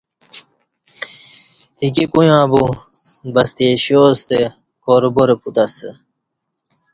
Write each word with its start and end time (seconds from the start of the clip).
ایکی 1.81 2.05
کویاں 2.11 2.43
بو 2.51 2.63
وسطی 3.35 3.63
ایشیاستہ 3.69 4.39
کاروبارہ 4.83 5.35
پت 5.41 5.55
اسہ 5.63 5.89